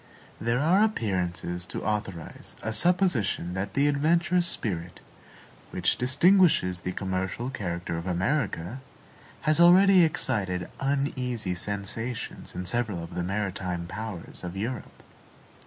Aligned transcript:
There 0.39 0.57
are 0.61 0.83
appearances 0.83 1.63
to 1.67 1.85
authorize 1.85 2.55
a 2.63 2.73
supposition 2.73 3.53
that 3.53 3.75
the 3.75 3.87
adventurous 3.87 4.47
spirit, 4.47 4.99
which 5.69 5.95
distinguishes 5.95 6.81
the 6.81 6.91
commercial 6.91 7.51
character 7.51 7.99
of 7.99 8.07
America, 8.07 8.81
has 9.41 9.59
already 9.59 10.03
excited 10.03 10.71
uneasy 10.79 11.53
sensations 11.53 12.55
in 12.55 12.65
several 12.65 13.03
of 13.03 13.13
the 13.13 13.21
maritime 13.21 13.85
powers 13.85 14.43
of 14.43 14.57
Europe. 14.57 15.03